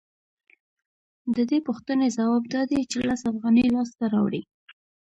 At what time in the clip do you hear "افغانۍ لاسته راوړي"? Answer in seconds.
3.31-4.41